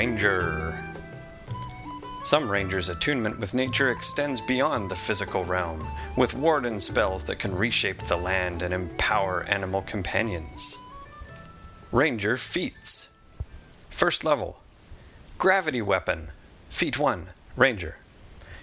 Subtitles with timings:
[0.00, 0.82] Ranger.
[2.24, 7.54] Some rangers' attunement with nature extends beyond the physical realm, with warden spells that can
[7.54, 10.78] reshape the land and empower animal companions.
[11.92, 13.10] Ranger feats.
[13.90, 14.62] First level
[15.36, 16.28] Gravity Weapon,
[16.70, 17.98] Feat 1, Ranger.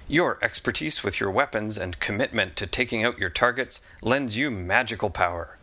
[0.08, 5.12] Your expertise with your weapons and commitment to taking out your targets lends you magical
[5.12, 5.58] power.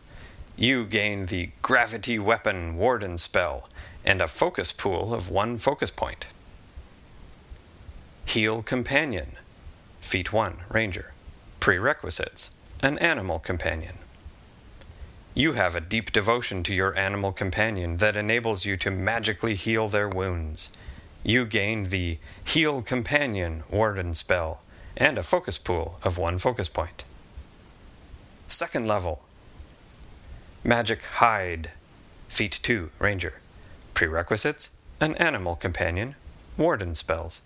[0.57, 3.67] You gain the Gravity Weapon Warden spell
[4.05, 6.27] and a focus pool of one focus point.
[8.25, 9.33] Heal Companion,
[9.99, 11.11] Feat 1, Ranger.
[11.59, 12.51] Prerequisites
[12.81, 13.95] An animal companion.
[15.33, 19.89] You have a deep devotion to your animal companion that enables you to magically heal
[19.89, 20.69] their wounds.
[21.21, 24.61] You gain the Heal Companion Warden spell
[24.95, 27.03] and a focus pool of one focus point.
[28.47, 29.24] Second level
[30.67, 31.69] Magic Hide,
[32.27, 33.33] Feat 2, Ranger.
[33.93, 36.15] Prerequisites An animal companion,
[36.57, 37.43] Warden spells.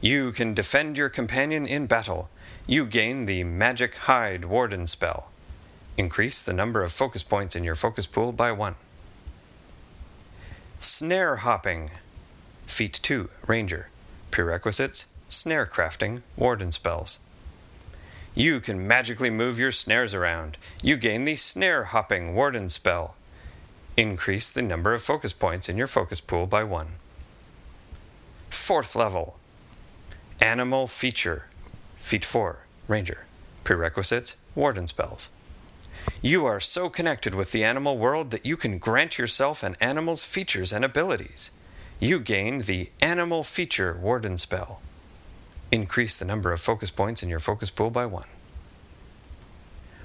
[0.00, 2.30] You can defend your companion in battle.
[2.68, 5.32] You gain the Magic Hide Warden spell.
[5.96, 8.76] Increase the number of focus points in your focus pool by one.
[10.78, 11.90] Snare Hopping,
[12.68, 13.88] Feat 2, Ranger.
[14.30, 17.18] Prerequisites Snare Crafting, Warden spells.
[18.36, 20.58] You can magically move your snares around.
[20.82, 23.14] You gain the Snare Hopping Warden spell.
[23.96, 26.94] Increase the number of focus points in your focus pool by one.
[28.50, 29.38] Fourth level
[30.40, 31.46] Animal Feature,
[31.96, 33.24] Feat 4, Ranger.
[33.62, 35.30] Prerequisites Warden spells.
[36.20, 40.24] You are so connected with the animal world that you can grant yourself an animal's
[40.24, 41.52] features and abilities.
[42.00, 44.80] You gain the Animal Feature Warden spell.
[45.74, 48.28] Increase the number of focus points in your focus pool by one.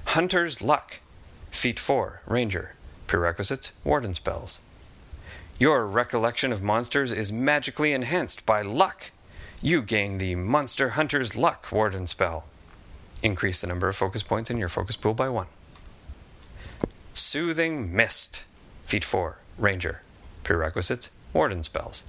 [0.06, 0.98] Hunter's Luck,
[1.52, 2.74] Feat 4, Ranger.
[3.06, 4.62] Prerequisites Warden spells.
[5.60, 9.12] Your recollection of monsters is magically enhanced by luck.
[9.62, 12.46] You gain the Monster Hunter's Luck Warden spell.
[13.22, 15.46] Increase the number of focus points in your focus pool by one.
[17.14, 18.42] Soothing Mist,
[18.86, 20.02] Feat 4, Ranger.
[20.42, 22.02] Prerequisites Warden spells.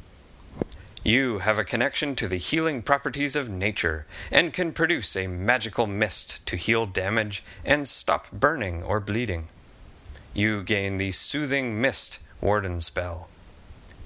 [1.03, 5.88] You have a connection to the healing properties of nature and can produce a magical
[5.88, 9.47] mist to heal damage and stop burning or bleeding.
[10.34, 13.29] You gain the Soothing Mist Warden spell.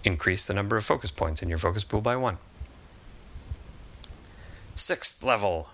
[0.06, 2.38] Increase the number of focus points in your focus pool by one.
[4.74, 5.70] Sixth level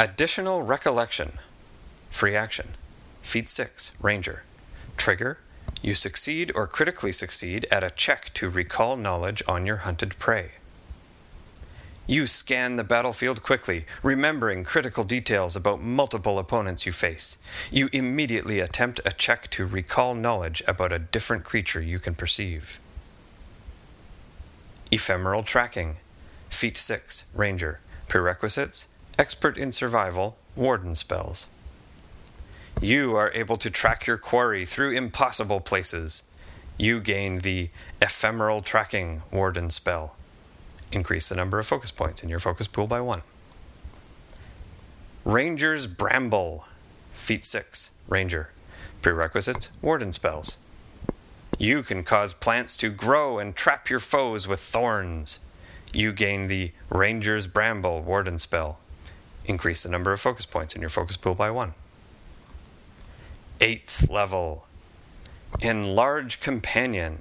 [0.00, 1.34] Additional Recollection.
[2.10, 2.74] Free action.
[3.22, 4.42] Feat 6, Ranger.
[4.96, 5.38] Trigger.
[5.82, 10.52] You succeed or critically succeed at a check to recall knowledge on your hunted prey.
[12.06, 17.36] You scan the battlefield quickly, remembering critical details about multiple opponents you face.
[17.70, 22.78] You immediately attempt a check to recall knowledge about a different creature you can perceive.
[24.92, 25.96] Ephemeral Tracking.
[26.50, 27.80] Feat 6, Ranger.
[28.08, 28.88] Prerequisites
[29.18, 31.46] Expert in Survival, Warden spells.
[32.80, 36.24] You are able to track your quarry through impossible places.
[36.76, 40.16] You gain the Ephemeral Tracking Warden spell.
[40.90, 43.22] Increase the number of focus points in your focus pool by one.
[45.24, 46.66] Ranger's Bramble,
[47.12, 48.50] Feat 6, Ranger.
[49.00, 50.56] Prerequisites Warden spells.
[51.58, 55.38] You can cause plants to grow and trap your foes with thorns.
[55.92, 58.78] You gain the Ranger's Bramble Warden spell.
[59.44, 61.74] Increase the number of focus points in your focus pool by one.
[63.62, 64.66] Eighth level.
[65.60, 67.18] Enlarge Companion.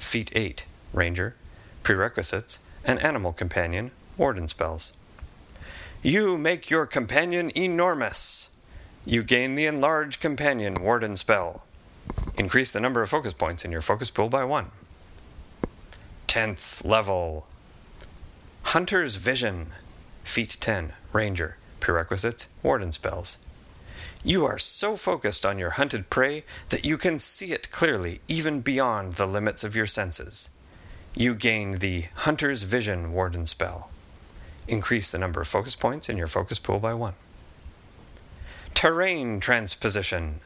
[0.00, 0.66] Feat 8.
[0.92, 1.36] Ranger.
[1.84, 2.58] Prerequisites.
[2.84, 3.92] An animal companion.
[4.16, 4.94] Warden spells.
[6.02, 8.48] You make your companion enormous.
[9.04, 11.62] You gain the Enlarge Companion Warden spell.
[12.36, 14.72] Increase the number of focus points in your focus pool by one.
[16.26, 17.46] Tenth level.
[18.74, 19.68] Hunter's Vision.
[20.24, 20.94] Feat 10.
[21.12, 21.58] Ranger.
[21.78, 23.38] Prerequisites Warden spells.
[24.26, 28.60] You are so focused on your hunted prey that you can see it clearly, even
[28.60, 30.50] beyond the limits of your senses.
[31.14, 33.88] You gain the Hunter's Vision Warden spell.
[34.66, 37.14] Increase the number of focus points in your focus pool by one.
[38.74, 40.40] Terrain Transposition.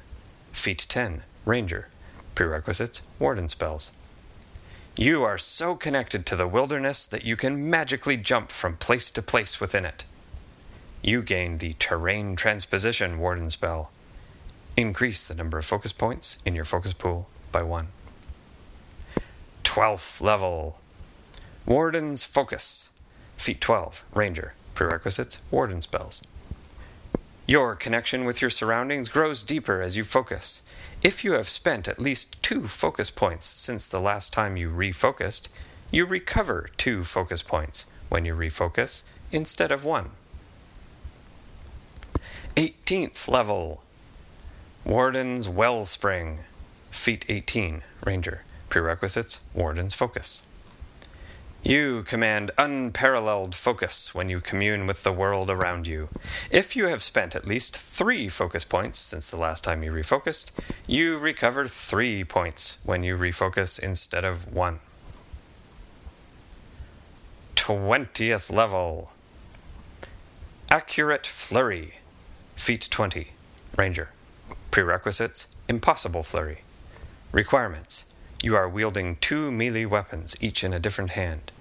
[0.53, 1.23] Feat 10.
[1.47, 1.89] Ranger.
[2.35, 3.93] Prerequisites Warden spells.
[4.95, 9.23] You are so connected to the wilderness that you can magically jump from place to
[9.23, 10.05] place within it.
[11.03, 13.91] You gain the Terrain Transposition Warden spell.
[14.77, 17.89] Increase the number of focus points in your focus pool by one.
[19.65, 20.79] 12th level.
[21.65, 22.91] Warden's Focus.
[23.39, 24.05] Feat 12.
[24.13, 24.53] Ranger.
[24.75, 26.23] Prerequisites Warden spells.
[27.47, 30.63] Your connection with your surroundings grows deeper as you focus.
[31.03, 35.49] If you have spent at least two focus points since the last time you refocused,
[35.91, 40.11] you recover two focus points when you refocus instead of one.
[42.57, 43.83] 18th level
[44.85, 46.41] Warden's Wellspring,
[46.91, 48.45] Feat 18, Ranger.
[48.69, 50.43] Prerequisites Warden's Focus.
[51.63, 56.09] You command unparalleled focus when you commune with the world around you.
[56.51, 60.53] If you have spent at least three focus points since the last time you refocused,
[60.87, 64.81] you recover three points when you refocus instead of one.
[67.57, 69.13] 20th level
[70.71, 72.00] Accurate Flurry,
[72.61, 73.29] Feat 20,
[73.79, 74.11] Ranger.
[74.71, 76.59] Prerequisites Impossible Flurry.
[77.33, 78.05] Requirements
[78.43, 81.53] you are wielding two melee weapons, each in a different hand.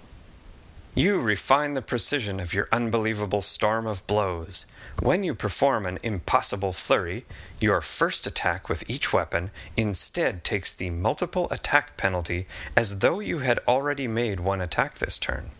[0.93, 4.65] You refine the precision of your unbelievable storm of blows.
[5.01, 7.23] When you perform an impossible flurry,
[7.61, 13.39] your first attack with each weapon instead takes the multiple attack penalty as though you
[13.39, 15.51] had already made one attack this turn.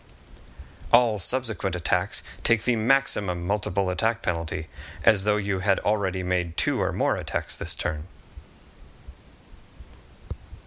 [0.92, 4.66] All subsequent attacks take the maximum multiple attack penalty,
[5.04, 8.04] as though you had already made two or more attacks this turn.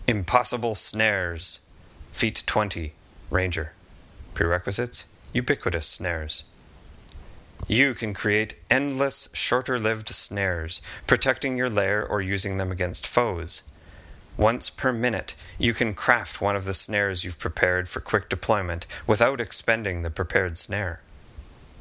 [0.07, 1.59] Impossible Snares.
[2.11, 2.93] Feat 20.
[3.29, 3.73] Ranger.
[4.33, 6.43] Prerequisites Ubiquitous Snares.
[7.67, 13.63] You can create endless, shorter lived snares, protecting your lair or using them against foes.
[14.38, 18.85] Once per minute, you can craft one of the snares you've prepared for quick deployment
[19.06, 21.01] without expending the prepared snare.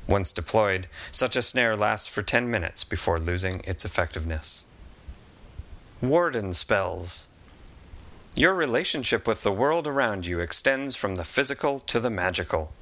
[0.06, 4.64] Once deployed, such a snare lasts for 10 minutes before losing its effectiveness.
[6.00, 7.26] Warden Spells
[8.34, 12.72] your relationship with the world around you extends from the physical to the magical.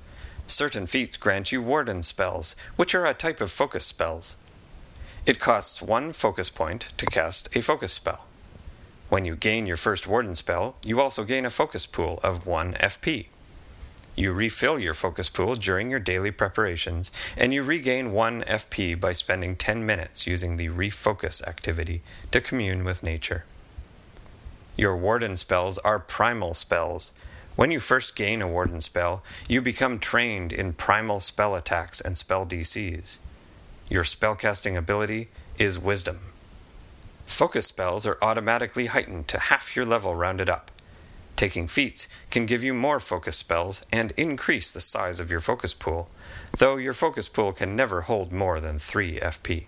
[0.46, 4.37] Certain feats grant you warden spells, which are a type of focus spells.
[5.26, 8.26] It costs one focus point to cast a focus spell.
[9.10, 12.74] When you gain your first warden spell, you also gain a focus pool of 1
[12.74, 13.26] FP.
[14.14, 19.12] You refill your focus pool during your daily preparations, and you regain 1 FP by
[19.12, 23.44] spending 10 minutes using the refocus activity to commune with nature.
[24.76, 27.10] Your warden spells are primal spells.
[27.56, 32.16] When you first gain a warden spell, you become trained in primal spell attacks and
[32.16, 33.18] spell DCs.
[33.88, 36.20] Your spellcasting ability is wisdom.
[37.31, 40.71] Focus spells are automatically heightened to half your level rounded up.
[41.37, 45.73] Taking feats can give you more focus spells and increase the size of your focus
[45.73, 46.11] pool,
[46.59, 49.65] though your focus pool can never hold more than 3 FP.